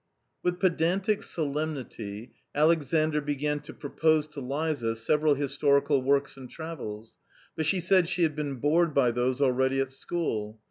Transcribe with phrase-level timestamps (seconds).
[0.41, 7.19] With pedantic solemnity he began to propose to her several historical works and travels,
[7.55, 10.59] but she said she had been bored by those already at school.